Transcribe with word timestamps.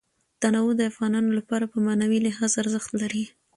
تنوع 0.41 0.69
د 0.77 0.81
افغانانو 0.91 1.29
لپاره 1.39 1.65
په 1.73 1.77
معنوي 1.85 2.19
لحاظ 2.27 2.51
ارزښت 2.63 2.91
لري. 3.01 3.23